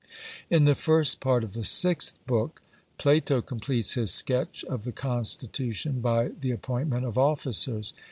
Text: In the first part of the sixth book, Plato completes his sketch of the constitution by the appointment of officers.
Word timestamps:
In 0.49 0.65
the 0.65 0.73
first 0.73 1.19
part 1.19 1.43
of 1.43 1.53
the 1.53 1.63
sixth 1.63 2.17
book, 2.25 2.63
Plato 2.97 3.39
completes 3.39 3.93
his 3.93 4.09
sketch 4.11 4.63
of 4.63 4.83
the 4.83 4.91
constitution 4.91 5.99
by 6.01 6.29
the 6.29 6.49
appointment 6.49 7.05
of 7.05 7.19
officers. 7.19 7.93